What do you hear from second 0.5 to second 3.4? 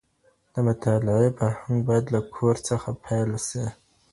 د مطالعې فرهنګ بايد له کور څخه پيل